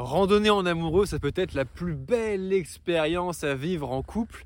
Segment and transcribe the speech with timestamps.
[0.00, 4.44] Randonner en amoureux, ça peut être la plus belle expérience à vivre en couple,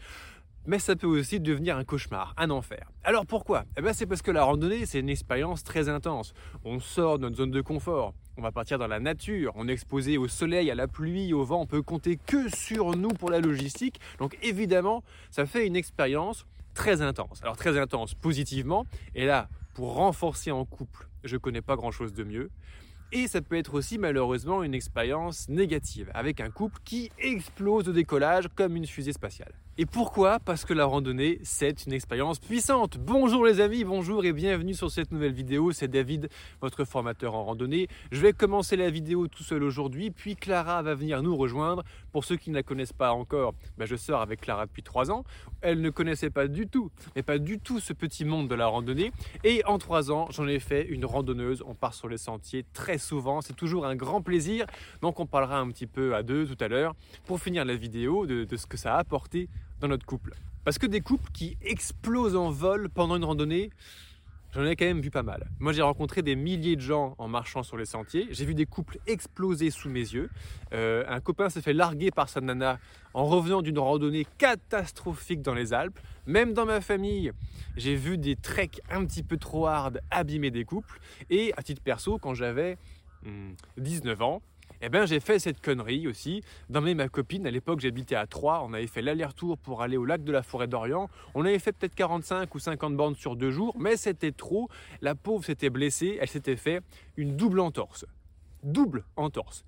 [0.64, 2.90] mais ça peut aussi devenir un cauchemar, un enfer.
[3.04, 3.66] Alors pourquoi?
[3.76, 6.32] Eh ben C'est parce que la randonnée, c'est une expérience très intense.
[6.64, 9.72] On sort de notre zone de confort, on va partir dans la nature, on est
[9.72, 13.28] exposé au soleil, à la pluie, au vent, on peut compter que sur nous pour
[13.28, 14.00] la logistique.
[14.20, 17.40] Donc évidemment, ça fait une expérience très intense.
[17.42, 22.24] Alors très intense positivement, et là, pour renforcer en couple, je connais pas grand-chose de
[22.24, 22.48] mieux.
[23.14, 27.92] Et ça peut être aussi malheureusement une expérience négative, avec un couple qui explose au
[27.92, 29.52] décollage comme une fusée spatiale.
[29.78, 30.38] Et pourquoi?
[30.38, 32.98] Parce que la randonnée, c'est une expérience puissante.
[32.98, 35.72] Bonjour les amis, bonjour et bienvenue sur cette nouvelle vidéo.
[35.72, 36.30] C'est David,
[36.60, 37.88] votre formateur en randonnée.
[38.12, 41.84] Je vais commencer la vidéo tout seul aujourd'hui, puis Clara va venir nous rejoindre.
[42.12, 45.10] Pour ceux qui ne la connaissent pas encore, ben, je sors avec Clara depuis trois
[45.10, 45.24] ans.
[45.62, 48.66] Elle ne connaissait pas du tout, mais pas du tout ce petit monde de la
[48.66, 49.12] randonnée.
[49.44, 51.62] Et en trois ans, j'en ai fait une randonneuse.
[51.66, 53.40] On part sur les sentiers très souvent.
[53.40, 54.66] C'est toujours un grand plaisir.
[55.00, 56.94] Donc on parlera un petit peu à deux tout à l'heure
[57.26, 59.48] pour finir la vidéo de, de ce que ça a apporté
[59.80, 60.34] dans notre couple.
[60.64, 63.70] Parce que des couples qui explosent en vol pendant une randonnée,
[64.52, 65.48] j'en ai quand même vu pas mal.
[65.58, 68.28] Moi, j'ai rencontré des milliers de gens en marchant sur les sentiers.
[68.30, 70.30] J'ai vu des couples exploser sous mes yeux.
[70.72, 72.78] Euh, un copain s'est fait larguer par sa nana
[73.14, 75.98] en revenant d'une randonnée catastrophique dans les Alpes.
[76.26, 77.32] Même dans ma famille,
[77.76, 81.00] j'ai vu des treks un petit peu trop hard abîmer des couples.
[81.30, 82.76] Et à titre perso, quand j'avais
[83.76, 84.42] 19 hmm, ans,
[84.82, 88.62] eh bien j'ai fait cette connerie aussi, d'emmener ma copine, à l'époque j'habitais à Troyes,
[88.64, 91.72] on avait fait l'aller-retour pour aller au lac de la forêt d'Orient, on avait fait
[91.72, 94.68] peut-être 45 ou 50 bornes sur deux jours, mais c'était trop,
[95.00, 96.82] la pauvre s'était blessée, elle s'était fait
[97.16, 98.04] une double entorse.
[98.64, 99.64] Double entorse.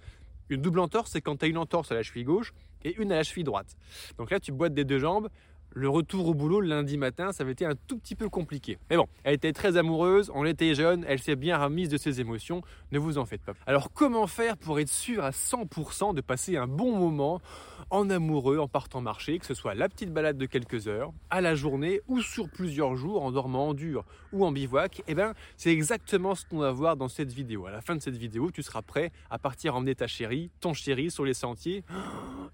[0.51, 3.13] Une double entorse, c'est quand tu as une entorse à la cheville gauche et une
[3.13, 3.77] à la cheville droite.
[4.19, 5.29] Donc là, tu boites des deux jambes,
[5.75, 8.79] le retour au boulot lundi matin, ça avait été un tout petit peu compliqué.
[8.89, 12.21] Mais bon, elle était très amoureuse, on était jeune, elle s'est bien remise de ses
[12.21, 13.55] émotions, ne vous en faites pas.
[13.67, 17.41] Alors comment faire pour être sûr à 100% de passer un bon moment
[17.91, 21.41] en amoureux en partant marcher, que ce soit la petite balade de quelques heures, à
[21.41, 25.03] la journée ou sur plusieurs jours en dormant en dur ou en bivouac?
[25.09, 27.67] Eh bien, c'est exactement ce qu'on va voir dans cette vidéo.
[27.67, 30.73] À la fin de cette vidéo, tu seras prêt à partir emmener ta chérie, ton
[30.73, 31.85] chéri sur les sentiers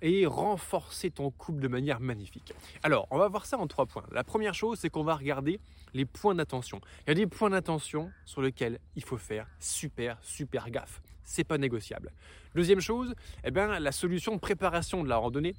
[0.03, 2.53] et renforcer ton couple de manière magnifique.
[2.83, 4.05] Alors, on va voir ça en trois points.
[4.13, 5.61] La première chose, c'est qu'on va regarder
[5.95, 6.81] les points d'attention.
[7.07, 11.03] Il y a des points d'attention sur lesquels il faut faire super, super gaffe.
[11.25, 12.13] C'est pas négociable.
[12.55, 15.55] Deuxième chose, eh bien, la solution de préparation de la randonnée.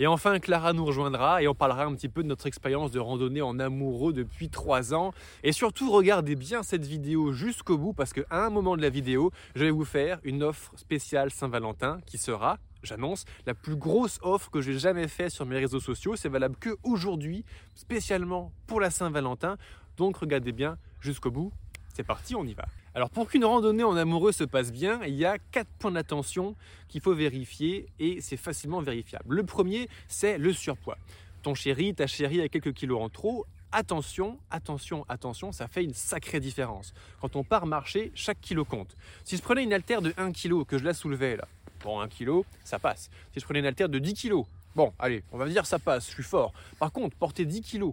[0.00, 2.98] Et enfin, Clara nous rejoindra et on parlera un petit peu de notre expérience de
[2.98, 5.12] randonnée en amoureux depuis trois ans.
[5.44, 9.30] Et surtout, regardez bien cette vidéo jusqu'au bout parce qu'à un moment de la vidéo,
[9.54, 14.50] je vais vous faire une offre spéciale Saint-Valentin qui sera j'annonce la plus grosse offre
[14.50, 16.16] que j'ai jamais faite sur mes réseaux sociaux.
[16.16, 19.56] C'est valable que aujourd'hui, spécialement pour la Saint-Valentin.
[19.96, 21.52] Donc regardez bien jusqu'au bout.
[21.94, 22.64] C'est parti, on y va.
[22.94, 26.54] Alors pour qu'une randonnée en amoureux se passe bien, il y a quatre points d'attention
[26.88, 29.34] qu'il faut vérifier et c'est facilement vérifiable.
[29.34, 30.98] Le premier, c'est le surpoids.
[31.42, 35.92] Ton chéri, ta chérie a quelques kilos en trop, attention, attention, attention, ça fait une
[35.92, 36.94] sacrée différence.
[37.20, 38.96] Quand on part marcher, chaque kilo compte.
[39.24, 41.48] Si je prenais une haltère de 1 kg, que je la soulevais là,
[41.84, 43.10] Bon, 1 kg, ça passe.
[43.32, 46.06] Si je prenais une haltère de 10 kg, bon, allez, on va dire ça passe,
[46.08, 46.54] je suis fort.
[46.78, 47.90] Par contre, porter 10 kg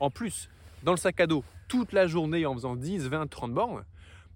[0.00, 0.48] en plus
[0.82, 3.84] dans le sac à dos toute la journée en faisant 10, 20, 30 bornes,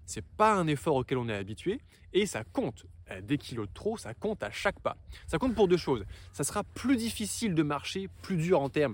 [0.05, 1.81] c'est pas un effort auquel on est habitué
[2.13, 2.85] et ça compte.
[3.09, 4.95] Euh, des kilos de trop, ça compte à chaque pas.
[5.25, 6.05] Ça compte pour deux choses.
[6.31, 8.93] Ça sera plus difficile de marcher, plus dur en termes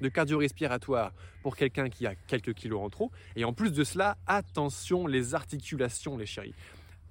[0.00, 1.12] de cardio-respiratoire
[1.42, 3.12] pour quelqu'un qui a quelques kilos en trop.
[3.36, 6.54] Et en plus de cela, attention les articulations, les chéris.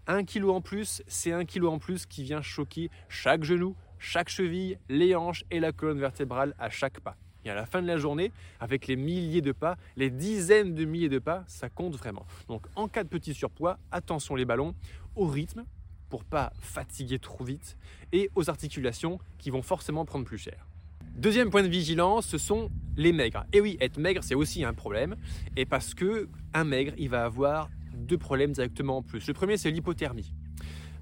[0.05, 4.27] Un kilo en plus, c'est un kilo en plus qui vient choquer chaque genou, chaque
[4.27, 7.15] cheville, les hanches et la colonne vertébrale à chaque pas.
[7.45, 10.83] Et à la fin de la journée, avec les milliers de pas, les dizaines de
[10.83, 12.25] milliers de pas, ça compte vraiment.
[12.49, 14.75] Donc en cas de petit surpoids, attention les ballons,
[15.15, 15.63] au rythme
[16.09, 17.77] pour pas fatiguer trop vite
[18.11, 20.67] et aux articulations qui vont forcément prendre plus cher.
[21.15, 23.45] Deuxième point de vigilance, ce sont les maigres.
[23.53, 25.15] Et oui, être maigre, c'est aussi un problème.
[25.55, 29.27] Et parce que un maigre, il va avoir deux problèmes directement en plus.
[29.27, 30.33] Le premier, c'est l'hypothermie.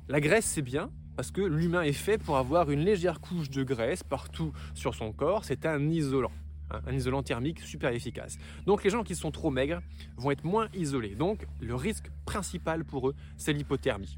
[0.07, 3.63] La graisse, c'est bien, parce que l'humain est fait pour avoir une légère couche de
[3.63, 5.45] graisse partout sur son corps.
[5.45, 6.31] C'est un isolant,
[6.69, 8.37] hein, un isolant thermique super efficace.
[8.65, 9.81] Donc les gens qui sont trop maigres
[10.17, 11.15] vont être moins isolés.
[11.15, 14.17] Donc le risque principal pour eux, c'est l'hypothermie.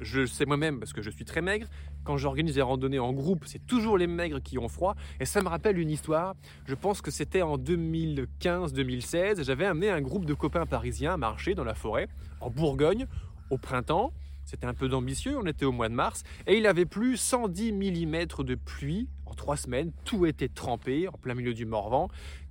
[0.00, 1.66] Je sais moi-même parce que je suis très maigre.
[2.04, 4.96] Quand j'organise des randonnées en groupe, c'est toujours les maigres qui ont froid.
[5.20, 6.34] Et ça me rappelle une histoire.
[6.66, 9.44] Je pense que c'était en 2015-2016.
[9.44, 12.08] J'avais amené un groupe de copains parisiens à marcher dans la forêt,
[12.40, 13.06] en Bourgogne,
[13.50, 14.12] au printemps.
[14.46, 16.24] C'était un peu d'ambitieux, on était au mois de mars.
[16.46, 19.92] Et il avait plu 110 mm de pluie en trois semaines.
[20.04, 22.08] Tout était trempé en plein milieu du Morvan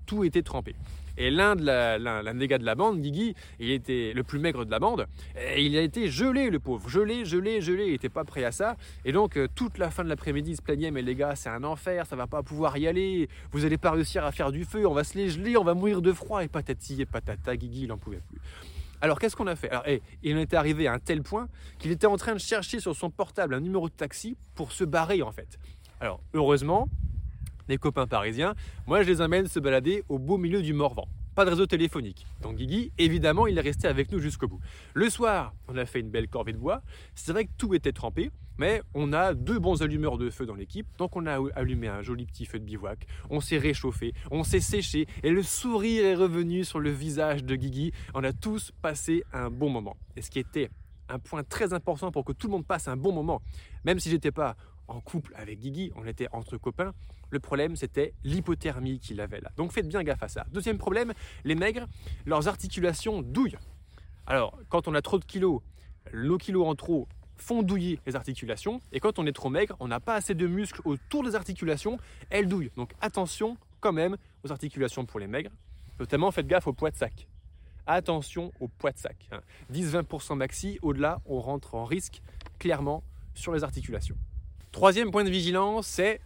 [0.09, 0.75] tout était trempé.
[1.19, 4.39] Et l'un de la, l'un, des gars de la bande, Guigui, il était le plus
[4.39, 5.06] maigre de la bande,
[5.38, 8.54] et il a été gelé, le pauvre, gelé, gelé, gelé, il n'était pas prêt à
[8.54, 8.77] ça.
[9.04, 11.50] Et donc, euh, toute la fin de l'après-midi, il se plaignait, mais les gars, c'est
[11.50, 14.63] un enfer, ça va pas pouvoir y aller, vous allez pas réussir à faire du
[14.63, 17.57] feu, on va se les geler, on va mourir de froid, et patati et patata,
[17.57, 18.39] Guigui, il en pouvait plus.
[19.01, 19.69] Alors qu'est-ce qu'on a fait?
[19.69, 22.39] Alors, eh, Il en était arrivé à un tel point qu'il était en train de
[22.39, 25.57] chercher sur son portable un numéro de taxi pour se barrer en fait.
[26.01, 26.88] Alors heureusement,
[27.69, 28.56] les copains parisiens,
[28.88, 31.07] moi je les amène se balader au beau milieu du Morvan.
[31.36, 32.25] Pas de réseau téléphonique.
[32.42, 34.60] Donc Guigui, évidemment, il est resté avec nous jusqu'au bout.
[34.94, 36.81] Le soir, on a fait une belle corvée de bois.
[37.16, 40.56] C'est vrai que tout était trempé, mais on a deux bons allumeurs de feu dans
[40.56, 40.88] l'équipe.
[40.98, 43.06] Donc on a allumé un joli petit feu de bivouac.
[43.30, 47.56] On s'est réchauffé, on s'est séché et le sourire est revenu sur le visage de
[47.56, 47.94] Guigui.
[48.16, 49.95] On a tous passé un bon moment.
[50.18, 50.69] Et ce qui était
[51.07, 53.42] un point très important pour que tout le monde passe un bon moment,
[53.86, 54.57] même si j'étais pas
[54.88, 56.94] en couple avec Guigui, on était entre copains.
[57.31, 59.51] Le problème, c'était l'hypothermie qu'il avait là.
[59.57, 60.45] Donc faites bien gaffe à ça.
[60.51, 61.87] Deuxième problème, les maigres,
[62.25, 63.57] leurs articulations douillent.
[64.25, 65.61] Alors, quand on a trop de kilos,
[66.13, 68.81] nos kilos en trop font douiller les articulations.
[68.91, 71.97] Et quand on est trop maigre, on n'a pas assez de muscles autour des articulations,
[72.29, 72.71] elles douillent.
[72.75, 75.51] Donc attention quand même aux articulations pour les maigres.
[75.99, 77.27] Notamment, faites gaffe au poids de sac.
[77.87, 79.29] Attention au poids de sac.
[79.73, 80.35] 10-20% hein.
[80.35, 82.21] maxi, au-delà, on rentre en risque
[82.59, 83.03] clairement
[83.33, 84.15] sur les articulations.
[84.71, 86.21] Troisième point de vigilance, c'est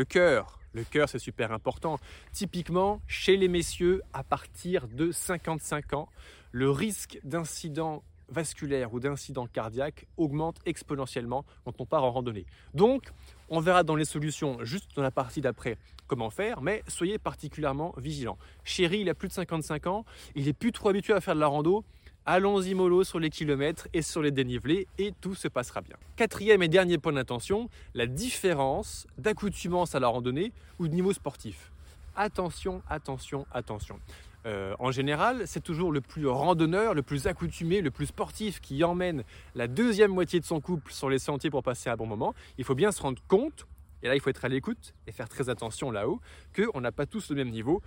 [0.00, 0.58] le cœur.
[0.72, 1.98] Le c'est super important.
[2.32, 6.08] Typiquement, chez les messieurs, à partir de 55 ans,
[6.52, 12.46] le risque d'incident vasculaire ou d'incident cardiaque augmente exponentiellement quand on part en randonnée.
[12.72, 13.10] Donc,
[13.50, 15.76] on verra dans les solutions, juste dans la partie d'après,
[16.06, 18.38] comment faire, mais soyez particulièrement vigilants.
[18.64, 21.40] Chéri, il a plus de 55 ans, il est plus trop habitué à faire de
[21.40, 21.84] la rando,
[22.32, 25.96] Allons-y mollo sur les kilomètres et sur les dénivelés et tout se passera bien.
[26.14, 31.72] Quatrième et dernier point d'attention, la différence d'accoutumance à la randonnée ou de niveau sportif.
[32.14, 33.98] Attention, attention, attention.
[34.46, 38.84] Euh, en général, c'est toujours le plus randonneur, le plus accoutumé, le plus sportif qui
[38.84, 39.24] emmène
[39.56, 42.32] la deuxième moitié de son couple sur les sentiers pour passer un bon moment.
[42.58, 43.66] Il faut bien se rendre compte,
[44.04, 46.20] et là il faut être à l'écoute et faire très attention là-haut,
[46.54, 47.82] qu'on n'a pas tous le même niveau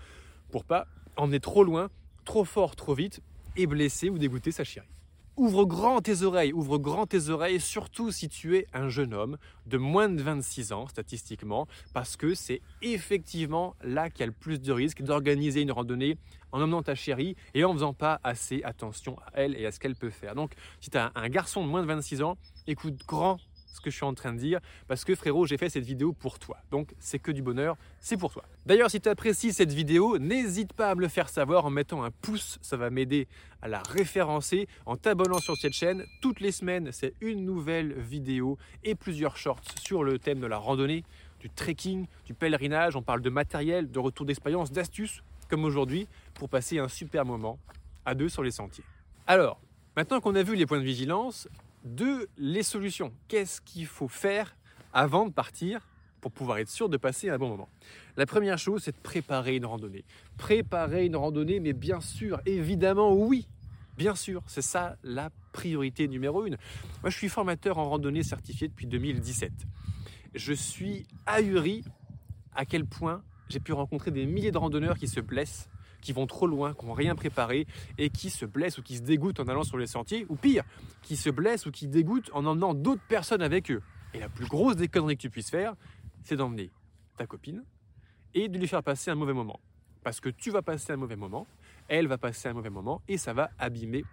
[0.51, 0.86] pour pas
[1.16, 1.90] emmener trop loin,
[2.25, 3.22] trop fort, trop vite
[3.55, 4.88] et blesser ou dégoûter sa chérie.
[5.35, 9.38] Ouvre grand tes oreilles, ouvre grand tes oreilles, surtout si tu es un jeune homme
[9.65, 14.31] de moins de 26 ans statistiquement, parce que c'est effectivement là qu'il y a le
[14.31, 16.19] plus de risques d'organiser une randonnée
[16.51, 19.79] en emmenant ta chérie et en faisant pas assez attention à elle et à ce
[19.79, 20.35] qu'elle peut faire.
[20.35, 23.39] Donc si tu as un garçon de moins de 26 ans, écoute grand
[23.73, 26.13] ce que je suis en train de dire, parce que frérot, j'ai fait cette vidéo
[26.13, 26.57] pour toi.
[26.71, 28.43] Donc c'est que du bonheur, c'est pour toi.
[28.65, 32.03] D'ailleurs, si tu apprécies cette vidéo, n'hésite pas à me le faire savoir en mettant
[32.03, 33.27] un pouce, ça va m'aider
[33.61, 36.05] à la référencer, en t'abonnant sur cette chaîne.
[36.21, 40.57] Toutes les semaines, c'est une nouvelle vidéo et plusieurs shorts sur le thème de la
[40.57, 41.03] randonnée,
[41.39, 42.95] du trekking, du pèlerinage.
[42.95, 47.57] On parle de matériel, de retour d'expérience, d'astuces, comme aujourd'hui, pour passer un super moment
[48.05, 48.83] à deux sur les sentiers.
[49.27, 49.59] Alors,
[49.95, 51.47] maintenant qu'on a vu les points de vigilance,
[51.83, 53.13] de les solutions.
[53.27, 54.56] Qu'est-ce qu'il faut faire
[54.94, 55.88] avant de partir
[56.21, 57.69] pour pouvoir être sûr de passer un bon moment?
[58.15, 60.06] La première chose, c'est de préparer une randonnée.
[60.38, 63.47] Préparer une randonnée, mais bien sûr, évidemment, oui.
[63.97, 66.57] Bien sûr, c'est ça la priorité numéro une.
[67.01, 69.51] Moi, je suis formateur en randonnée certifié depuis 2017.
[70.33, 71.83] Je suis ahuri
[72.56, 75.69] à quel point j'ai pu rencontrer des milliers de randonneurs qui se blessent
[76.03, 77.65] qui vont trop loin, qui n'ont rien préparé
[77.97, 80.63] et qui se blessent ou qui se dégoûtent en allant sur les sentiers, ou pire,
[81.01, 83.81] qui se blessent ou qui dégoûtent en emmenant d'autres personnes avec eux.
[84.13, 85.75] Et la plus grosse des conneries que tu puisses faire,
[86.23, 86.69] c'est d'emmener
[87.18, 87.63] ta copine
[88.33, 89.59] et de lui faire passer un mauvais moment.
[90.04, 91.47] Parce que tu vas passer un mauvais moment,
[91.87, 94.04] elle va passer un mauvais moment et ça va abîmer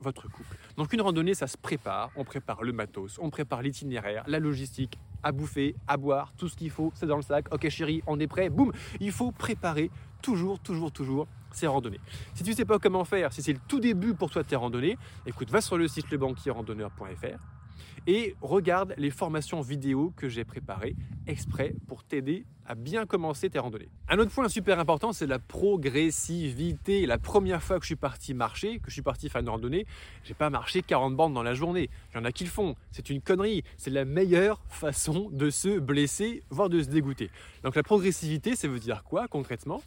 [0.00, 0.56] votre couple.
[0.76, 2.10] Donc une randonnée, ça se prépare.
[2.16, 6.56] On prépare le matos, on prépare l'itinéraire, la logistique, à bouffer, à boire, tout ce
[6.56, 7.52] qu'il faut, c'est dans le sac.
[7.52, 8.50] Ok chérie, on est prêt.
[8.50, 9.90] Boum Il faut préparer
[10.22, 12.00] toujours, toujours, toujours ces randonnées.
[12.34, 14.48] Si tu ne sais pas comment faire, si c'est le tout début pour toi de
[14.48, 17.53] tes randonnées, écoute, va sur le site lebanquierrandonneur.fr
[18.06, 23.58] et regarde les formations vidéo que j'ai préparées exprès pour t'aider à bien commencer tes
[23.58, 23.88] randonnées.
[24.08, 27.06] Un autre point super important, c'est la progressivité.
[27.06, 29.86] La première fois que je suis parti marcher, que je suis parti faire une randonnée,
[30.24, 31.90] j'ai pas marché 40 bandes dans la journée.
[32.12, 32.74] Il y en a qui le font.
[32.90, 33.64] C'est une connerie.
[33.76, 37.30] C'est la meilleure façon de se blesser, voire de se dégoûter.
[37.62, 39.82] Donc la progressivité, ça veut dire quoi concrètement?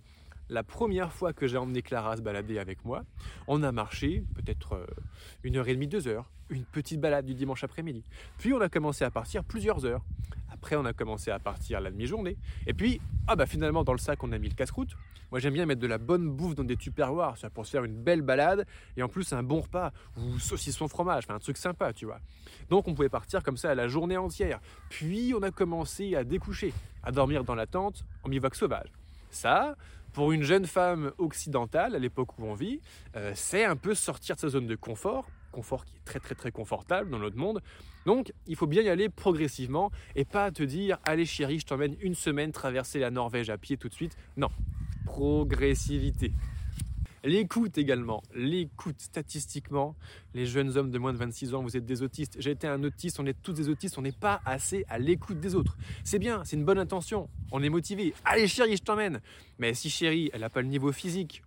[0.50, 3.04] La première fois que j'ai emmené Clara se balader avec moi,
[3.48, 4.86] on a marché peut-être euh,
[5.44, 8.04] une heure et demie, deux heures, une petite balade du dimanche après-midi.
[8.38, 10.04] Puis on a commencé à partir plusieurs heures.
[10.50, 12.38] Après, on a commencé à partir la demi-journée.
[12.66, 14.96] Et puis, ah bah finalement, dans le sac, on a mis le casse-croûte.
[15.30, 18.02] Moi, j'aime bien mettre de la bonne bouffe dans des tupperwares, pour se faire une
[18.02, 21.92] belle balade et en plus un bon repas ou saucisson fromage, enfin un truc sympa,
[21.92, 22.20] tu vois.
[22.70, 24.62] Donc, on pouvait partir comme ça la journée entière.
[24.90, 26.74] Puis, on a commencé à découcher,
[27.04, 28.92] à dormir dans la tente en bivac sauvage.
[29.30, 29.76] Ça,
[30.18, 32.82] pour une jeune femme occidentale, à l'époque où on vit,
[33.16, 36.34] euh, c'est un peu sortir de sa zone de confort, confort qui est très très
[36.34, 37.62] très confortable dans notre monde.
[38.08, 41.96] Donc il faut bien y aller progressivement et pas te dire allez chérie, je t'emmène
[42.02, 44.18] une semaine traverser la Norvège à pied tout de suite.
[44.38, 44.50] Non,
[45.06, 46.34] progressivité.
[47.28, 49.98] L'écoute également, l'écoute statistiquement,
[50.34, 52.82] les jeunes hommes de moins de 26 ans, vous êtes des autistes, j'ai été un
[52.86, 55.76] autiste, on est tous des autistes, on n'est pas assez à l'écoute des autres.
[56.06, 59.20] C'est bien, c'est une bonne intention, on est motivé, allez chérie, je t'emmène.
[59.60, 61.44] Mais si chérie, elle n'a pas le niveau physique,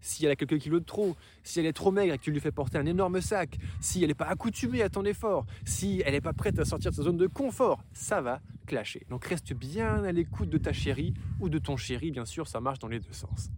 [0.00, 2.32] si elle a quelques kilos de trop, si elle est trop maigre et que tu
[2.32, 6.02] lui fais porter un énorme sac, si elle n'est pas accoutumée à ton effort, si
[6.04, 9.06] elle n'est pas prête à sortir de sa zone de confort, ça va clasher.
[9.08, 12.60] Donc reste bien à l'écoute de ta chérie ou de ton chéri, bien sûr, ça
[12.60, 13.52] marche dans les deux sens.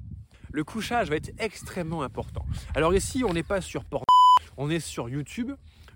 [0.53, 2.45] Le couchage va être extrêmement important.
[2.75, 4.05] Alors ici, on n'est pas sur porn,
[4.59, 5.53] on est sur YouTube.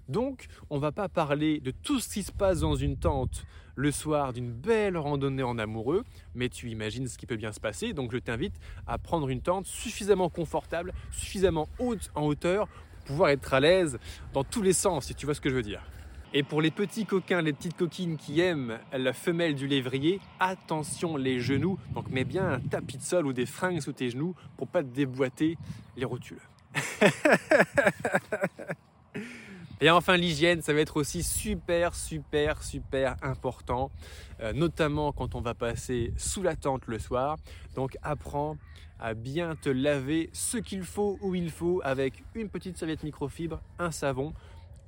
[0.09, 3.45] Donc, on va pas parler de tout ce qui se passe dans une tente
[3.75, 7.61] le soir d'une belle randonnée en amoureux, mais tu imagines ce qui peut bien se
[7.61, 7.93] passer.
[7.93, 8.55] Donc, je t'invite
[8.87, 13.99] à prendre une tente suffisamment confortable, suffisamment haute en hauteur pour pouvoir être à l'aise
[14.33, 15.83] dans tous les sens, si tu vois ce que je veux dire.
[16.33, 21.17] Et pour les petits coquins, les petites coquines qui aiment la femelle du lévrier, attention
[21.17, 21.79] les genoux.
[21.95, 24.83] Donc mets bien un tapis de sol ou des fringues sous tes genoux pour pas
[24.83, 25.57] te déboîter
[25.97, 26.41] les rotules.
[29.81, 33.91] Et enfin, l'hygiène, ça va être aussi super, super, super important,
[34.41, 37.37] euh, notamment quand on va passer sous la tente le soir.
[37.75, 38.57] Donc, apprends
[38.99, 43.61] à bien te laver ce qu'il faut où il faut avec une petite serviette microfibre,
[43.79, 44.33] un savon,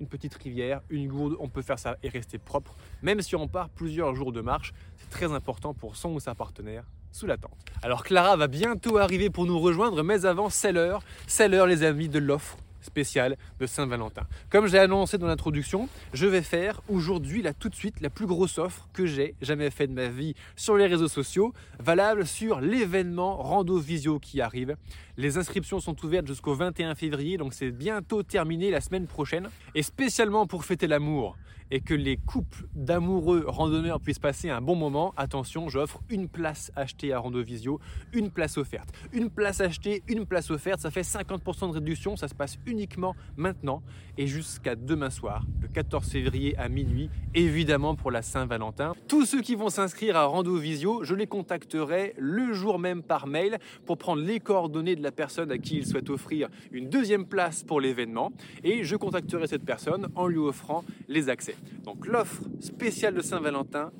[0.00, 1.36] une petite rivière, une gourde.
[1.40, 4.72] On peut faire ça et rester propre, même si on part plusieurs jours de marche.
[4.96, 7.58] C'est très important pour son ou sa partenaire sous la tente.
[7.82, 11.02] Alors Clara va bientôt arriver pour nous rejoindre, mais avant, c'est l'heure.
[11.26, 14.22] C'est l'heure, les amis, de l'offre spécial de Saint-Valentin.
[14.50, 18.26] Comme j'ai annoncé dans l'introduction, je vais faire aujourd'hui, là tout de suite, la plus
[18.26, 22.60] grosse offre que j'ai jamais fait de ma vie sur les réseaux sociaux, valable sur
[22.60, 24.76] l'événement Rando Visio qui arrive.
[25.16, 29.48] Les inscriptions sont ouvertes jusqu'au 21 février, donc c'est bientôt terminé la semaine prochaine.
[29.74, 31.36] Et spécialement pour fêter l'amour
[31.70, 36.72] et que les couples d'amoureux randonneurs puissent passer un bon moment, attention, j'offre une place
[36.76, 37.80] achetée à Rando Visio,
[38.12, 38.90] une place offerte.
[39.12, 43.14] Une place achetée, une place offerte, ça fait 50% de réduction, ça se passe uniquement
[43.36, 43.82] maintenant
[44.16, 48.94] et jusqu'à demain soir, le 14 février à minuit, évidemment pour la Saint-Valentin.
[49.06, 53.26] Tous ceux qui vont s'inscrire à Rando Visio, je les contacterai le jour même par
[53.26, 57.26] mail pour prendre les coordonnées de la personne à qui ils souhaitent offrir une deuxième
[57.26, 58.32] place pour l'événement
[58.64, 61.54] et je contacterai cette personne en lui offrant les accès.
[61.84, 63.92] Donc l'offre spéciale de Saint-Valentin,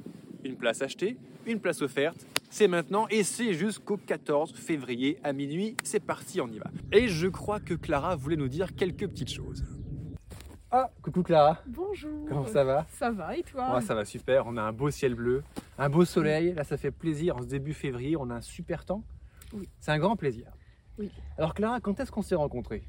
[0.45, 5.77] une place achetée, une place offerte, c'est maintenant et c'est jusqu'au 14 février à minuit.
[5.85, 6.71] C'est parti, on y va.
[6.93, 9.65] Et je crois que Clara voulait nous dire quelques petites choses.
[10.71, 11.63] Ah, coucou Clara.
[11.67, 12.27] Bonjour.
[12.29, 12.87] Comment ça va?
[12.93, 13.69] Ça va et toi?
[13.69, 14.47] Moi, ça va super.
[14.47, 15.43] On a un beau ciel bleu,
[15.79, 16.53] un beau soleil.
[16.53, 17.37] Là, ça fait plaisir.
[17.37, 19.03] En ce début février, on a un super temps.
[19.55, 19.69] Oui.
[19.81, 20.47] C'est un grand plaisir.
[20.99, 21.11] Oui.
[21.39, 22.83] Alors Clara, quand est-ce qu'on s'est rencontrés?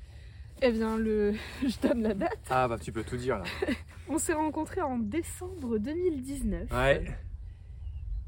[0.62, 1.34] Eh bien, le...
[1.64, 2.40] je donne la date.
[2.50, 3.46] Ah bah tu peux tout dire là.
[4.10, 6.72] On s'est rencontrés en décembre 2019.
[6.72, 7.06] Ouais.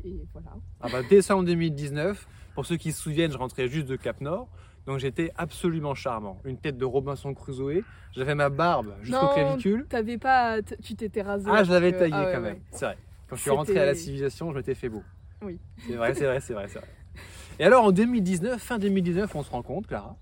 [0.03, 0.51] Et voilà.
[0.79, 2.27] Ah bah décembre 2019.
[2.55, 4.47] Pour ceux qui se souviennent, je rentrais juste de Cap Nord.
[4.85, 6.39] Donc j'étais absolument charmant.
[6.45, 7.83] Une tête de Robinson Crusoe.
[8.13, 9.85] J'avais ma barbe jusqu'au Non, clavicule.
[9.87, 11.49] T'avais pas, tu t'étais rasé.
[11.49, 12.53] Ah, je l'avais taillé ah ouais, quand ouais.
[12.53, 12.61] même.
[12.71, 12.97] C'est vrai.
[13.29, 15.03] Quand je suis rentré à la civilisation, je m'étais fait beau.
[15.41, 15.59] Oui.
[15.87, 16.87] C'est vrai, c'est vrai, c'est vrai, c'est vrai.
[17.59, 20.17] Et alors en 2019, fin 2019, on se rencontre, Clara.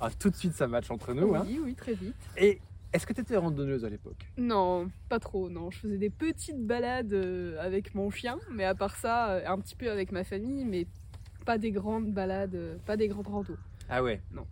[0.00, 1.34] Ah, tout de suite, ça match entre nous.
[1.34, 1.44] Hein.
[1.46, 2.14] Oui, oui, très vite.
[2.36, 2.60] Et
[2.92, 4.26] est-ce que tu étais randonneuse à l'époque?
[4.38, 5.70] Non, pas trop, non.
[5.70, 9.58] Je faisais des petites balades euh, avec mon chien, mais à part ça, euh, un
[9.58, 10.86] petit peu avec ma famille, mais
[11.44, 13.56] pas des grandes balades, euh, pas des grandes randos.
[13.88, 14.22] Ah ouais?
[14.32, 14.46] Non.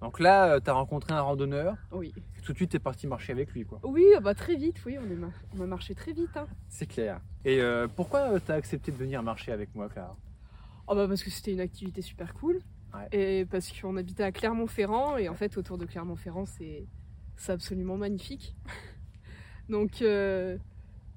[0.00, 2.12] Donc là, tu as rencontré un randonneur, Oui.
[2.42, 3.78] tout de suite, tu es parti marcher avec lui, quoi.
[3.84, 6.36] Oui, ah bah très vite, oui, on, est on a marché très vite.
[6.36, 6.48] Hein.
[6.68, 7.20] C'est clair.
[7.44, 10.16] Et euh, pourquoi tu as accepté de venir marcher avec moi, Clara?
[10.88, 12.58] Oh bah parce que c'était une activité super cool.
[12.94, 13.08] Ouais.
[13.12, 16.86] Et parce qu'on habitait à Clermont-Ferrand et en fait autour de Clermont-Ferrand c'est
[17.48, 18.54] absolument magnifique.
[19.68, 20.58] Donc euh,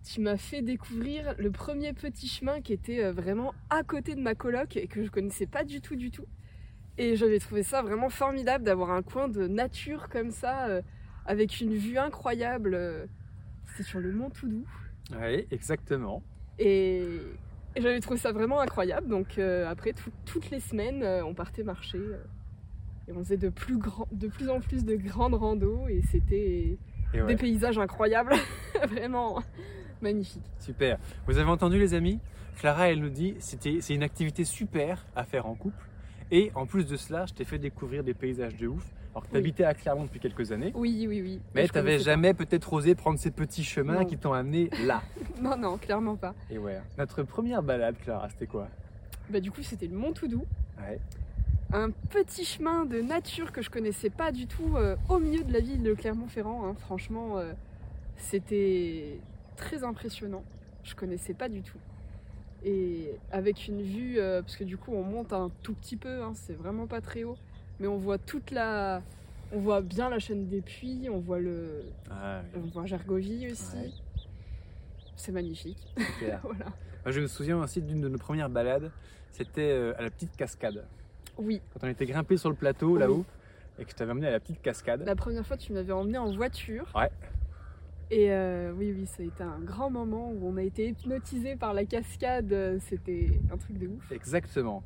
[0.04, 4.22] tu m'as fait découvrir le premier petit chemin qui était euh, vraiment à côté de
[4.22, 6.26] ma coloc et que je connaissais pas du tout du tout.
[6.98, 10.82] Et j'avais trouvé ça vraiment formidable d'avoir un coin de nature comme ça euh,
[11.26, 13.10] avec une vue incroyable.
[13.66, 14.66] C'était sur le mont Toudou.
[15.12, 16.24] Oui, exactement.
[16.58, 17.04] Et,
[17.76, 19.08] et j'avais trouvé ça vraiment incroyable.
[19.08, 21.98] Donc euh, après, tout- toutes les semaines, euh, on partait marcher.
[21.98, 22.18] euh,
[23.08, 25.88] et on faisait de plus, grand, de plus en plus de grandes randos.
[25.88, 26.78] Et c'était
[27.14, 28.34] ouais, des paysages incroyables.
[28.90, 29.42] vraiment
[30.02, 30.44] magnifiques.
[30.60, 30.98] super.
[31.28, 32.20] Vous avez entendu, les amis?
[32.58, 35.86] Clara, elle nous dit c'était c'est une activité super à faire en couple.
[36.32, 38.84] Et en plus de cela, je t'ai fait découvrir des paysages de ouf.
[39.14, 39.40] Alors que tu Oui.
[39.40, 40.72] habitais à Clermont depuis quelques années.
[40.76, 41.40] Oui, oui, oui.
[41.54, 44.06] Mais je tu n'avais connaissais jamais peut-être osé prendre ces petits chemins Non.
[44.06, 45.02] qui t'ont amené là.
[45.42, 46.34] Non, non, clairement pas.
[46.50, 46.82] Et ouais.
[46.98, 48.68] Notre première balade, Clara, c'était quoi?
[49.30, 50.44] Bah, du coup, c'était le Mont Toudou.
[50.80, 51.00] Ouais.
[51.72, 55.54] Un petit chemin de nature que je connaissais pas du tout euh, au milieu de
[55.54, 56.68] la ville de Clermont-Ferrand.
[56.68, 56.76] hein.
[56.80, 57.54] Franchement, euh,
[58.18, 59.20] c'était
[59.56, 60.44] très impressionnant.
[60.84, 61.78] Je connaissais pas du tout.
[62.66, 66.24] Et avec une vue, euh, parce que du coup, on monte un tout petit peu,
[66.24, 67.38] hein, c'est vraiment pas très haut,
[67.80, 69.02] mais on voit toute la.
[69.52, 71.84] On voit bien la chaîne des puits, on voit le.
[72.10, 73.78] Ah, oui, On voit Gergovie aussi.
[73.78, 73.92] Ouais.
[75.16, 75.78] C'est magnifique.
[76.44, 76.66] voilà.
[77.06, 78.92] Moi, je me souviens aussi d'une de nos premières balades.
[79.32, 80.84] C'était euh, à la petite cascade.
[81.38, 83.00] Oui, Quand on était grimpé sur le plateau Oui.
[83.00, 83.26] là-haut
[83.78, 85.04] et que je t'avais amené à la petite cascade.
[85.06, 86.92] la première fois, tu m'avais emmené en voiture.
[86.96, 87.12] Ouais.
[88.12, 91.56] Et euh, oui, oui, ça a été un grand moment où on a été hypnotisé
[91.56, 92.80] par la cascade.
[92.88, 94.12] C'était un truc de ouf.
[94.12, 94.84] Exactement.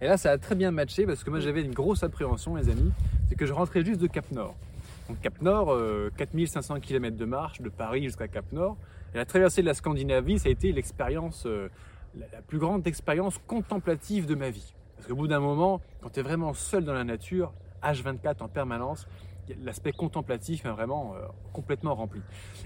[0.00, 2.68] Et là, ça a très bien matché parce que moi, j'avais une grosse appréhension, les
[2.68, 2.90] amis.
[3.28, 4.56] C'est que je rentrais juste de Cap Nord.
[5.08, 8.76] Donc, Cap Nord, euh, 4500 km de marche de Paris jusqu'à Cap Nord.
[9.14, 11.68] Et la traversée de la Scandinavie, ça a été l'expérience, euh,
[12.18, 14.74] la, la plus grande expérience contemplative de ma vie.
[14.96, 17.52] Parce qu'au bout d'un moment, quand tu es vraiment seul dans la nature,
[17.82, 19.06] H24 en permanence,
[19.62, 21.20] l'aspect contemplatif est vraiment euh,
[21.52, 22.20] complètement rempli.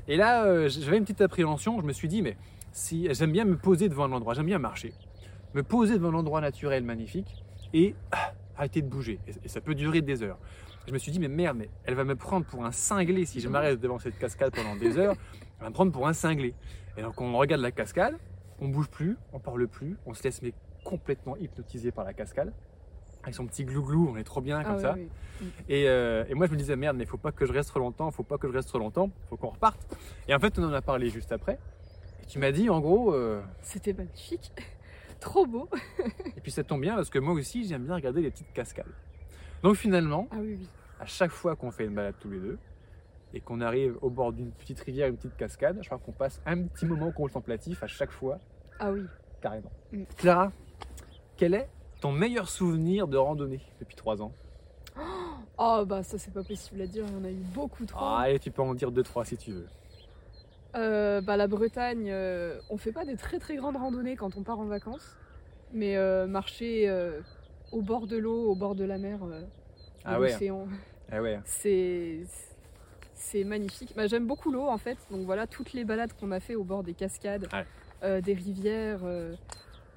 [0.08, 1.80] Et là, euh, j'avais une petite appréhension.
[1.80, 2.36] Je me suis dit, mais
[2.72, 4.92] si j'aime bien me poser devant un endroit, j'aime bien marcher
[5.56, 7.42] me poser devant un endroit naturel magnifique
[7.72, 9.18] et ah, arrêter de bouger.
[9.26, 10.38] Et, ça peut durer des heures.
[10.86, 13.40] Je me suis dit, mais merde, mais elle va me prendre pour un cinglé si
[13.40, 15.16] je m'arrête devant cette cascade pendant des heures.
[15.58, 16.54] Elle va me prendre pour un cinglé.
[16.96, 18.16] Et donc on regarde la cascade,
[18.60, 20.40] on bouge plus, on parle plus, on se laisse
[20.84, 22.52] complètement hypnotisé par la cascade.
[23.26, 24.92] Avec son petit glouglou, on est trop bien comme Ah, ça.
[24.94, 25.08] oui,
[25.42, 25.48] oui.
[25.68, 27.80] Et, euh, et moi je me disais merde, mais faut pas que je reste trop
[27.80, 29.80] longtemps, faut pas que je reste trop longtemps, faut qu'on reparte.
[30.28, 31.58] Et en fait on en a parlé juste après.
[32.22, 34.52] Et tu m'as dit en gros, euh, C'était magnifique.
[35.20, 35.68] Trop beau.
[36.36, 38.86] et puis ça tombe bien parce que moi aussi j'aime bien regarder les petites cascades.
[39.62, 40.68] Donc finalement, Ah oui,
[41.00, 42.58] à chaque fois qu'on fait une balade tous les deux
[43.34, 46.40] et qu'on arrive au bord d'une petite rivière, une petite cascade, je crois qu'on passe
[46.46, 48.38] un petit moment contemplatif à chaque fois,
[48.78, 49.02] Ah oui.
[49.40, 49.72] carrément.
[49.92, 50.04] Mm.
[50.16, 50.52] Clara,
[51.36, 51.68] quel est
[52.06, 54.30] ton meilleur souvenir de randonnée depuis trois ans
[55.58, 57.98] Oh bah ça c'est pas possible à dire, il y en a eu beaucoup trop.
[58.00, 59.66] Ah, Allez, tu peux en dire deux, trois si tu veux.
[60.76, 64.42] Euh, bah la Bretagne, euh, on fait pas des très très grandes randonnées quand on
[64.44, 65.16] part en vacances,
[65.72, 66.88] mais euh, marcher
[67.72, 69.18] au bord de l'eau, au bord de la mer,
[70.04, 70.30] Ah ouais.
[70.30, 70.68] l'océan,
[71.10, 72.20] Ah ouais, c'est
[73.14, 73.94] c'est magnifique.
[73.96, 76.62] Bah, J'aime beaucoup l'eau en fait, donc voilà toutes les balades qu'on a fait au
[76.62, 78.22] bord des cascades, Ouais.
[78.22, 79.00] des rivières.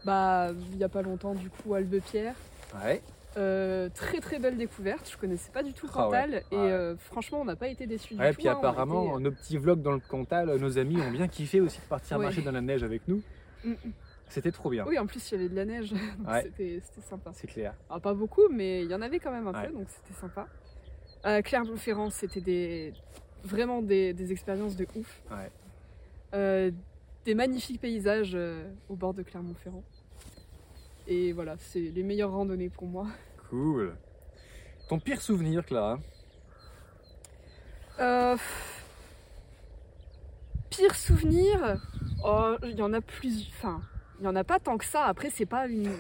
[0.02, 2.36] Euh, bah il y a pas longtemps du coup Albepierre.
[2.84, 3.02] ouais.
[3.38, 6.18] Euh, très très belle découverte, je connaissais pas du tout Ah ouais.
[6.18, 6.72] Cantal et Ouais.
[6.72, 8.40] euh, franchement on n'a pas été déçus du Ouais, tout.
[8.40, 11.80] puis hein, apparemment, nos petits vlogs dans le Cantal, nos amis ont bien kiffé aussi
[11.80, 12.26] de partir Ouais.
[12.26, 13.22] marcher dans la neige avec nous.
[13.64, 13.76] Mm, mm.
[14.30, 14.84] C'était trop bien.
[14.88, 15.94] Oui en plus il y avait de la neige,
[16.44, 17.30] c'était sympa.
[17.34, 17.76] C'est clair.
[17.90, 20.48] Ah, pas beaucoup, mais il y en avait quand même un peu, donc c'était sympa.
[21.26, 22.94] Euh, Clermont-Ferrand, c'était des,
[23.44, 25.22] vraiment des, des expériences de ouf.
[27.30, 29.84] Des magnifiques paysages euh, au bord de Clermont-Ferrand.
[31.08, 33.06] Et voilà, c'est les meilleures randonnées pour moi.
[33.52, 33.94] Cool.
[34.89, 36.00] Ton pire souvenir, Clara?
[38.00, 38.36] Euh,
[40.72, 41.78] pire souvenir,
[42.26, 43.48] oh, il y en a plus.
[43.56, 43.80] Enfin,
[44.20, 45.04] il y en a pas tant que ça.
[45.06, 45.92] Après, c'est pas une,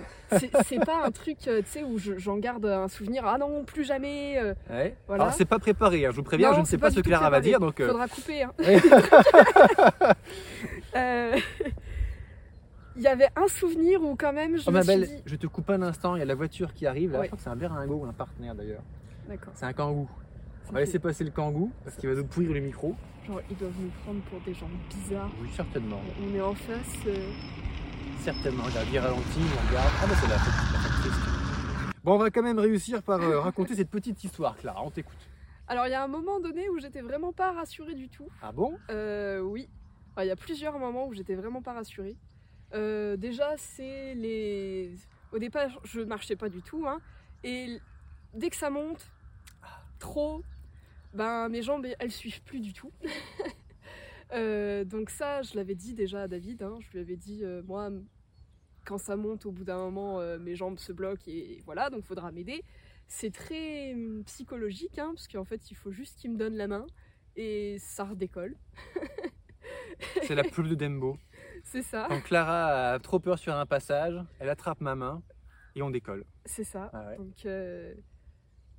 [0.65, 3.23] c'est pas un truc, euh, tu sais, où je- j'en garde un souvenir.
[3.27, 4.39] Ah non, plus jamais.
[4.39, 4.97] euh, Ouais.
[5.05, 5.25] Voilà.
[5.25, 7.01] Alors, c'est pas préparé, hein, je vous préviens, Non, je ne sais pas, ce que
[7.01, 7.83] Clara va dire, donc...
[7.85, 8.41] Faudra couper.
[8.41, 8.53] hein.
[10.95, 11.37] Euh,
[12.95, 15.21] Il y avait un souvenir où quand même je Oh me ma suis belle, dit...
[15.25, 17.25] je te coupe un instant, il y a la voiture qui arrive, là, Ouais.
[17.25, 18.81] je crois que c'est un béringot ou un partenaire d'ailleurs.
[19.27, 19.53] D'accord.
[19.55, 20.09] C'est un kangou.
[20.69, 22.95] On va laisser passer le kangou, parce qu'il va nous pourrir le micro.
[23.25, 25.31] Genre, ils doivent nous prendre pour des gens bizarres.
[25.41, 26.01] Oui, certainement.
[26.21, 26.75] On est en face.
[27.07, 27.15] euh,
[28.19, 29.89] Certainement, regarde, il ralentit, on regarde.
[30.03, 31.19] Ah bah c'est la triste.
[32.03, 35.17] Bon, on va quand même réussir par euh, raconter cette petite histoire, Clara, on t'écoute.
[35.67, 38.27] Alors, il y a un moment donné où j'étais vraiment pas rassurée du tout.
[38.41, 38.73] Ah bon?
[38.89, 39.69] Euh, oui.
[40.23, 42.17] Il y a plusieurs moments où j'étais vraiment pas rassurée.
[42.73, 44.95] Euh, déjà, c'est les.
[45.31, 46.85] Au départ, je marchais pas du tout.
[46.87, 46.99] hein.
[47.43, 47.79] et
[48.33, 49.11] dès que ça monte
[49.99, 50.43] trop,
[51.13, 52.91] ben mes jambes elles suivent plus du tout.
[54.31, 56.61] Euh, donc ça, je l'avais dit déjà à David.
[56.61, 56.77] hein.
[56.81, 57.89] je lui avais dit, euh, moi,
[58.85, 62.31] quand ça monte, au bout d'un moment, mes jambes se bloquent et voilà, donc faudra
[62.31, 62.63] m'aider.
[63.07, 66.67] C'est très hum, psychologique, hein, parce qu'en fait, il faut juste qu'il me donne la
[66.67, 66.85] main
[67.35, 68.55] et ça redécolle.
[70.23, 71.17] C'est la pluie de Dembo.
[71.63, 75.21] C'est ça, Quand Clara a trop peur sur un passage, elle attrape ma main
[75.75, 76.25] et on décolle.
[76.45, 76.89] c'est ça.
[76.93, 77.17] Ah ouais.
[77.17, 77.93] Donc, euh,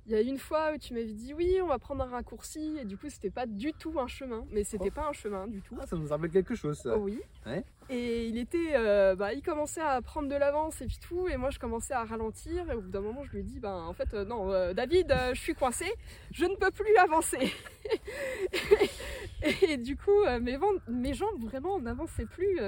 [0.07, 2.77] il y a une fois où tu m'avais dit oui, on va prendre un raccourci,
[2.81, 4.95] et du coup, c'était pas du tout un chemin, mais c'était Oh.
[4.95, 5.77] pas un chemin du tout.
[5.79, 6.97] Ah, ça nous rappelle quelque chose, ça.
[6.97, 7.19] Oui.
[7.45, 7.63] Ouais.
[7.89, 11.37] Et il était, euh, bah, il commençait à prendre de l'avance et puis tout, et
[11.37, 12.69] moi je commençais à ralentir.
[12.71, 14.73] Et au bout d'un moment, je lui ai dit, ben en fait, euh, non, euh,
[14.73, 15.85] David, je suis coincé,
[16.31, 17.53] je ne peux plus avancer.
[19.61, 22.59] et, du coup, mes, mes jambes vraiment n'avançaient plus,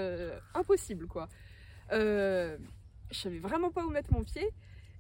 [0.54, 1.28] impossible quoi.
[1.92, 2.58] Je
[3.12, 4.50] savais vraiment pas où mettre mon pied.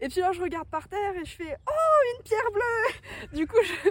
[0.01, 3.47] Et puis là, je regarde par terre et je fais Oh, une pierre bleue Du
[3.47, 3.89] coup, je,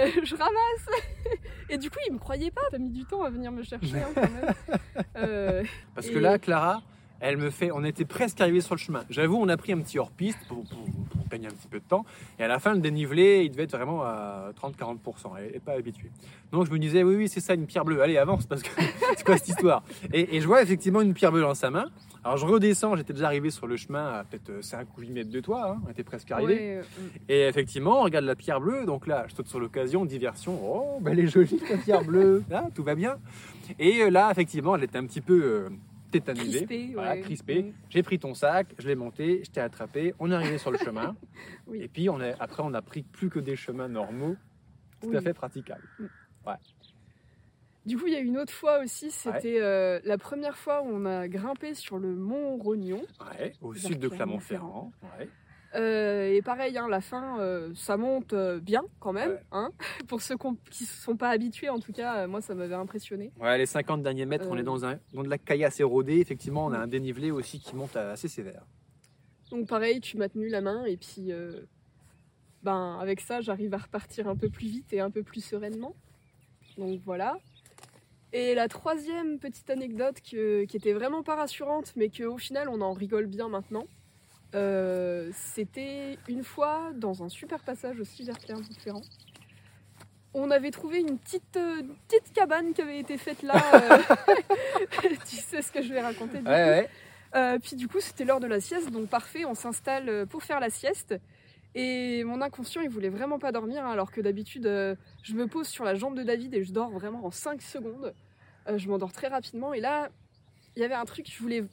[0.00, 1.02] euh, je ramasse.
[1.68, 2.62] Et du coup, il me croyait pas.
[2.72, 4.54] A mis du temps à venir me chercher hein, quand même.
[5.16, 5.62] Euh,
[5.94, 6.82] Parce Et- que là, Clara,
[7.24, 7.70] elle me fait.
[7.72, 9.02] On était presque arrivé sur le chemin.
[9.10, 11.84] J'avoue, on a pris un petit hors-piste pour, pour- pour gagner un petit peu de
[11.84, 12.04] temps.
[12.38, 14.98] Et à la fin, le dénivelé, il devait être vraiment à 30-40%.
[15.38, 16.10] Elle n'est pas habituée.
[16.52, 18.02] Donc je me disais, oui, oui, c'est ça, une pierre bleue.
[18.02, 18.68] Allez, avance, parce que
[19.16, 19.82] c'est quoi cette histoire?
[20.12, 21.86] Et, et je vois effectivement une pierre bleue dans sa main.
[22.22, 25.30] Alors je redescends, j'étais déjà arrivé sur le chemin à peut-être 5 ou 8 mètres
[25.30, 25.72] de toi.
[25.72, 25.82] hein.
[25.86, 26.76] On était presque arrivé.
[26.78, 26.82] euh,
[27.28, 30.58] Et effectivement, on regarde la pierre bleue, donc là, je saute sur l'occasion, diversion.
[30.64, 32.42] Oh, ben, elle est jolie, la pierre bleue.
[32.50, 33.16] Là, tout va bien.
[33.78, 35.68] Et euh, là, effectivement, elle était un petit peu euh,
[36.20, 36.66] tétanisée.
[36.66, 36.90] crispé.
[36.94, 37.20] Voilà, ouais.
[37.20, 37.62] crispée.
[37.62, 37.72] Mm.
[37.90, 40.78] J'ai pris ton sac, je l'ai monté, je t'ai attrapé, on est arrivé sur le
[40.78, 41.16] chemin.
[41.66, 41.80] Oui.
[41.80, 44.36] Et puis, on est, après, on a pris plus que des chemins normaux,
[45.00, 45.88] tout à fait praticables.
[47.86, 50.86] Du coup, il y a une autre fois aussi, c'était euh, la première fois où
[50.88, 53.02] on a grimpé sur le mont Rognon.
[53.20, 54.92] Ouais, au sud de Clermont-Ferrand.
[55.00, 55.18] Clermont-Ferrand.
[55.18, 55.28] Ouais.
[55.74, 59.30] Euh, et pareil, hein, la fin, euh, ça monte euh, bien quand même.
[59.30, 59.42] Ouais.
[59.52, 59.70] Hein
[60.08, 60.36] Pour ceux
[60.70, 63.32] qui ne sont pas habitués, en tout cas, moi, ça m'avait impressionné.
[63.40, 66.20] Ouais, les 50 derniers mètres, on est dans, un, dans de la caillasse érodée.
[66.20, 68.64] Effectivement, on a un dénivelé aussi qui monte assez sévère.
[69.50, 71.52] Donc pareil, tu m'as tenu la main et puis euh,
[72.62, 75.94] ben, avec ça, j'arrive à repartir un peu plus vite et un peu plus sereinement.
[76.78, 77.36] Donc voilà.
[78.32, 82.80] Et la troisième petite anecdote que- qui était vraiment pas rassurante, mais qu'au final on
[82.80, 83.86] en rigole bien maintenant,
[84.54, 89.02] euh, c'était une fois dans un super passage aussi vers Clermont-Ferrand.
[90.32, 93.54] On avait trouvé une petite, euh, une petite cabane qui avait été faite là.
[93.74, 93.98] euh,
[95.28, 96.50] tu sais ce que je vais raconter du coup.
[96.50, 96.88] ouais.
[97.62, 100.70] Puis du coup, c'était l'heure de la sieste, donc parfait, on s'installe pour faire la
[100.70, 101.16] sieste.
[101.74, 105.66] Et mon inconscient, il voulait vraiment pas dormir, hein, alors que d'habitude, je me pose
[105.66, 108.14] sur la jambe de David et je dors vraiment en 5 secondes.
[108.76, 109.74] Je m'endors très rapidement.
[109.74, 110.10] Et là,
[110.76, 111.64] il y avait un truc, je voulais.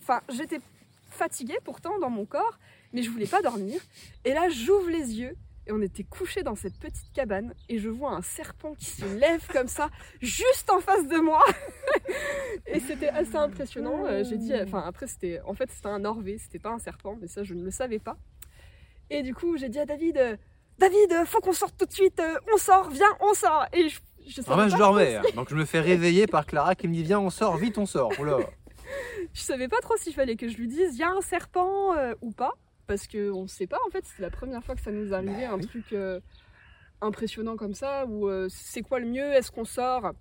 [0.00, 0.60] Enfin, j'étais
[1.08, 2.58] fatiguée pourtant dans mon corps,
[2.92, 3.80] mais je voulais pas dormir.
[4.24, 5.36] Et là, j'ouvre les yeux.
[5.66, 9.04] Et on était couchés dans cette petite cabane et je vois un serpent qui se
[9.04, 9.90] lève comme ça,
[10.22, 11.44] juste en face de moi.
[12.66, 14.06] et c'était assez impressionnant.
[14.06, 17.18] Euh, J'ai dit, enfin après c'était, en fait c'était un orvé, c'était pas un serpent,
[17.20, 18.16] mais ça je ne le savais pas.
[19.10, 20.36] Et du coup j'ai dit à David, euh,
[20.78, 23.66] David, faut qu'on sorte tout de suite, euh, on sort, viens, on sort.
[23.74, 25.22] Et je, je savais Ah ben, je dormais, hein.
[25.34, 27.84] donc je me fais réveiller par Clara qui me dit Viens, on sort, vite, on
[27.84, 28.10] sort.
[28.18, 28.38] Oula.
[29.34, 31.96] je savais pas trop s'il fallait que je lui dise il y a un serpent
[31.96, 32.52] euh, ou pas
[32.86, 35.46] parce que on sait pas en fait c'est la première fois que ça nous arrivait
[35.46, 35.66] Bah un oui.
[35.66, 36.20] truc euh,
[37.00, 39.32] impressionnant comme ça où euh, c'est quoi le mieux?
[39.32, 40.12] Est-ce qu'on sort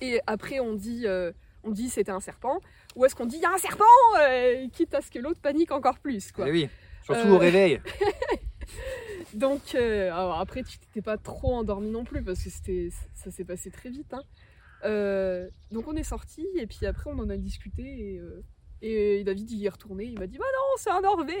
[0.00, 1.06] et après on dit
[1.62, 2.58] on dit c'était un serpent?
[2.96, 3.84] Ou est-ce qu'on dit il y a un serpent
[4.72, 6.68] quitte à ce que l'autre panique encore plus quoi Eh oui,
[7.04, 7.80] surtout au réveil.
[9.34, 13.44] donc alors après tu t'étais pas trop endormi non plus parce que c'était ça s'est
[13.44, 14.22] passé très vite hein.
[14.84, 17.82] Euh, donc on est sorti et puis après on en a discuté
[18.14, 18.42] et, euh,
[18.82, 21.34] et David il y est retourné il m'a dit bah non c'est un Orvé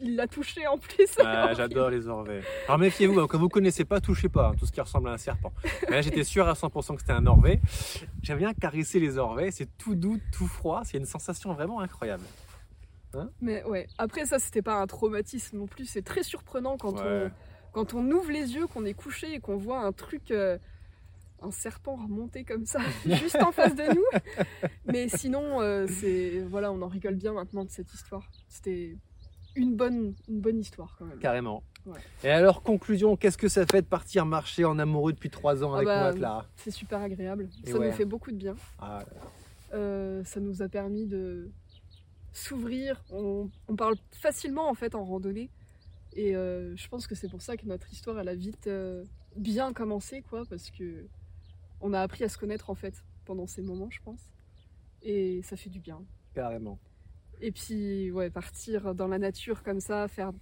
[0.00, 2.40] il l'a touché en plus Ah, J'adore les orvets.
[2.66, 5.12] Alors méfiez-vous, hein, quand vous connaissez pas, touchez pas hein, tout ce qui ressemble à
[5.12, 5.52] un serpent.
[5.90, 7.60] Mais là, j'étais sûr à 100% que c'était un orvet.
[8.22, 12.24] J'aime bien caresser les orvets, c'est tout doux, tout froid, c'est une sensation vraiment incroyable.
[13.42, 17.26] mais ouais après ça c'était pas un traumatisme non plus c'est très surprenant quand Ouais.
[17.26, 17.30] on
[17.72, 20.58] quand on ouvre les yeux qu'on est couché et qu'on voit un truc euh,
[21.42, 24.20] un serpent remonter comme ça juste en face de nous
[24.84, 28.96] mais sinon euh, c'est voilà on en rigole bien maintenant de cette histoire c'était
[29.56, 31.62] une bonne une bonne histoire quand même Carrément.
[31.86, 31.98] Ouais.
[32.24, 35.72] Et alors, conclusion, qu'est-ce que ça fait de partir marcher en amoureux depuis trois ans
[35.72, 37.48] Ah avec bah, moi, Clara C'est super agréable.
[37.64, 37.86] Et ça ouais.
[37.86, 38.54] nous fait beaucoup de bien.
[38.78, 39.02] Ah,
[39.72, 41.50] Euh, ça nous a permis de
[42.32, 43.02] s'ouvrir.
[43.10, 45.50] On, on parle facilement en fait en randonnée.
[46.12, 48.68] Et euh, je pense que c'est pour ça que notre histoire elle a vite
[49.36, 51.06] bien commencé quoi, parce que
[51.80, 54.30] on a appris à se connaître en fait pendant ces moments, je pense.
[55.02, 56.02] Et ça fait du bien.
[56.34, 56.78] Carrément.
[57.40, 60.32] Et puis ouais, partir dans la nature comme ça, faire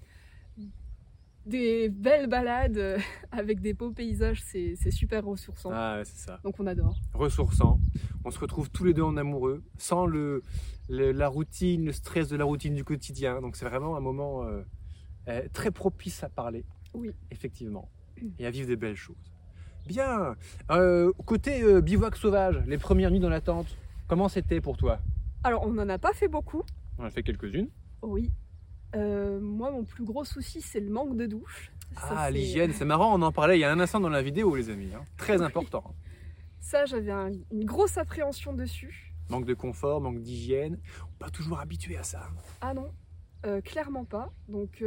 [1.46, 2.98] des belles balades euh,
[3.30, 5.70] avec des beaux paysages, c'est c'est super ressourçant.
[5.72, 6.40] Ah, ouais, c'est ça.
[6.44, 6.96] Donc on adore.
[7.14, 7.80] ressourçant.
[8.24, 10.42] On se retrouve tous les deux en amoureux, sans le,
[10.88, 13.40] le- la routine, le stress de la routine du quotidien.
[13.40, 14.62] Donc c'est vraiment un moment euh,
[15.28, 16.64] euh, très propice à parler.
[16.94, 17.10] Oui.
[17.30, 17.88] Effectivement.
[18.38, 19.32] Et à vivre des belles choses.
[19.86, 20.36] Bien.
[20.70, 24.98] Euh, côté euh, bivouac sauvage, les premières nuits dans la tente, comment c'était pour toi?
[25.44, 26.62] Alors on n'en a pas fait beaucoup.
[26.98, 27.68] On en a fait quelques-unes.
[28.02, 28.30] Oui.
[28.96, 31.70] Euh, moi, mon plus gros souci, c'est le manque de douche.
[31.94, 34.22] Ça, Ah, l'hygiène, c'est marrant, on en parlait il y a un instant dans la
[34.22, 34.90] vidéo, les amis.
[34.94, 35.04] hein.
[35.16, 35.84] Très important.
[36.60, 39.14] Ça, j'avais un- une grosse appréhension dessus.
[39.30, 40.78] Manque de confort, manque d'hygiène.
[41.02, 42.28] On n'est pas toujours habitué à ça.
[42.60, 42.90] Ah non,
[43.62, 44.32] clairement pas.
[44.48, 44.82] Donc,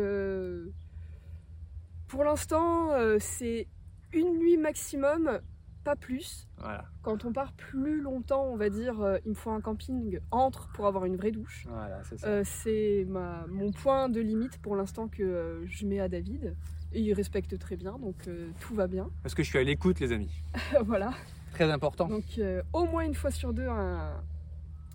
[2.08, 3.68] pour l'instant, c'est
[4.14, 5.40] une nuit maximum
[5.84, 6.48] pas plus.
[6.58, 6.86] Voilà.
[7.02, 10.70] Quand on part plus longtemps, on va dire, euh, il me faut un camping entre
[10.74, 11.66] pour avoir une vraie douche.
[11.70, 13.06] Voilà, c'est.
[13.16, 16.56] Euh, mon point de limite pour l'instant que euh, je mets à David.
[16.94, 19.10] Et il respecte très bien, donc euh, tout va bien.
[19.24, 20.44] Parce que je suis à l'écoute, les amis.
[20.86, 21.14] voilà.
[21.54, 22.08] Très important.
[22.08, 22.40] Donc
[22.74, 24.14] au moins une fois sur deux, un,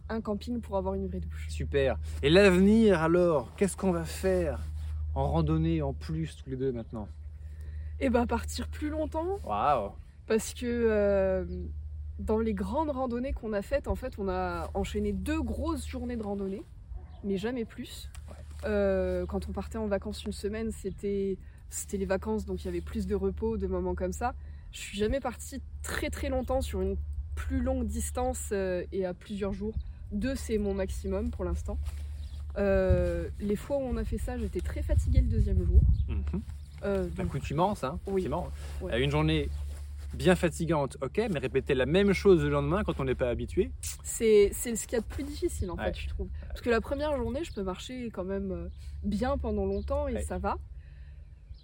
[0.09, 1.48] un camping pour avoir une vraie douche.
[1.48, 1.98] Super.
[2.22, 4.61] Et l'avenir alors Qu'est-ce qu'on va faire
[5.14, 7.09] en randonnée en plus tous les deux maintenant?
[8.00, 9.92] Et bah partir plus longtemps, Waouh
[10.26, 11.44] parce que euh,
[12.18, 16.16] dans les grandes randonnées qu'on a faites, en fait, on a enchaîné deux grosses journées
[16.16, 16.62] de randonnée,
[17.24, 18.11] mais jamais plus.
[18.64, 22.68] Euh, quand on partait en vacances une semaine, c'était c'était les vacances, donc il y
[22.68, 24.35] avait plus de repos, de moments comme ça.
[24.72, 26.96] Je suis jamais partie très très longtemps sur une
[27.35, 29.74] plus longue distance euh, et à plusieurs jours.
[30.12, 31.78] Deux, c'est mon maximum pour l'instant.
[32.56, 35.80] Euh, les fois où on a fait ça, j'étais très fatiguée le deuxième jour.
[36.09, 36.42] Mhm.
[36.85, 38.29] Euh, donc, L'accoutumance, hein Oui.
[38.81, 38.93] Ouais.
[38.95, 39.49] Euh, Une journée
[40.15, 43.71] bien fatigante, ok, mais répéter la même chose le lendemain quand on n'est pas habitué,
[44.03, 45.93] C'est c'est ce qu'il y a de plus difficile en Ouais.
[45.93, 46.29] fait, je trouve.
[46.49, 48.69] Parce que la première journée, je peux marcher quand même euh,
[49.03, 50.23] bien pendant longtemps et Ouais.
[50.23, 50.57] ça va.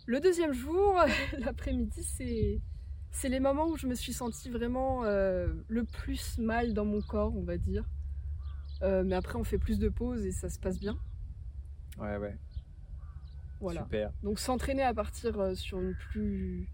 [0.06, 0.96] Le deuxième jour,
[1.38, 2.60] l'après-midi, c'est
[3.14, 7.00] c'est les moments où je me suis sentie vraiment euh, le plus mal dans mon
[7.02, 7.84] corps, on va dire.
[8.82, 10.98] Euh, mais après, on fait plus de pauses et ça se passe bien.
[11.98, 12.36] ouais, ouais,
[13.62, 13.82] Voilà.
[13.82, 14.10] super.
[14.22, 16.68] Donc s'entraîner à partir euh, sur une plus.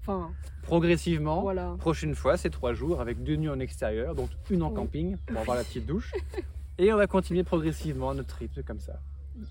[0.00, 1.76] Enfin, Progressivement, voilà.
[1.78, 4.74] prochaine fois, c'est trois jours avec deux nuits en extérieur, donc une en Oui.
[4.74, 6.12] camping pour avoir la petite douche.
[6.78, 9.00] Et on va continuer progressivement notre rythme comme ça.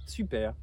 [0.06, 0.54] Super.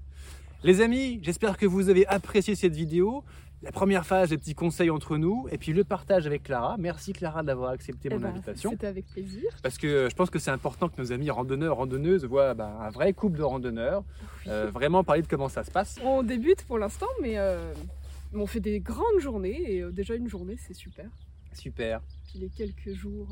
[0.62, 3.24] Les amis, j'espère que vous avez apprécié cette vidéo.
[3.62, 6.76] La première phase, les petits conseils entre nous, et puis le partage avec Clara.
[6.78, 8.70] Merci Clara d'avoir accepté Eh mon ben, invitation.
[8.70, 9.50] C'était avec plaisir.
[9.62, 12.88] Parce que je pense que c'est important que nos amis randonneurs, randonneuses voient bah, un
[12.88, 14.02] vrai couple de randonneurs,
[14.46, 15.98] euh, vraiment parler de comment ça se passe.
[16.02, 17.74] On débute pour l'instant, mais euh,
[18.32, 21.06] on fait des grandes journées et euh, déjà une journée, c'est super.
[21.52, 23.28] Super, Puis les quelques jours,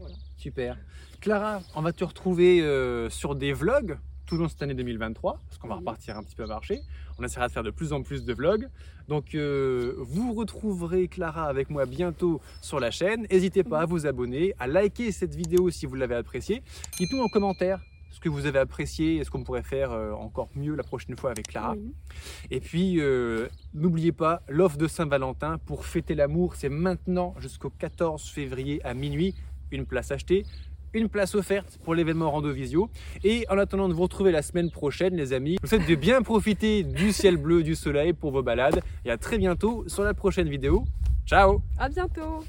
[0.00, 0.04] euh,
[0.36, 0.78] super.
[1.20, 4.74] Clara, on va te retrouver euh, sur des vlogs tout au long de cette année
[4.74, 6.80] 2023, parce qu'on va repartir un petit peu marcher.
[7.18, 8.68] On essaiera de faire de plus en plus de vlogs.
[9.08, 13.26] Donc euh, vous retrouverez Clara avec moi bientôt sur la chaîne.
[13.30, 16.62] N'hésitez pas à vous abonner, à liker cette vidéo si vous l'avez appréciée.
[16.98, 17.80] Dites-nous en commentaire
[18.14, 21.16] ce que vous avez apprécié et ce qu'on pourrait faire euh, encore mieux la prochaine
[21.16, 21.74] fois avec Clara.
[21.74, 21.92] oui.
[22.50, 28.30] Et puis, euh, n'oubliez pas, l'offre de Saint-Valentin pour fêter l'amour, c'est maintenant jusqu'au 14
[28.30, 29.34] février à minuit.
[29.72, 30.44] Une place achetée,
[30.94, 32.88] une place offerte pour l'événement Rando Visio.
[33.22, 35.94] Et en attendant de vous retrouver la semaine prochaine, les amis, je vous souhaite de
[35.94, 38.80] bien profiter du ciel bleu, du soleil pour vos balades.
[39.04, 40.84] Et à très bientôt sur la prochaine vidéo.
[41.26, 42.44] Ciao À bientôt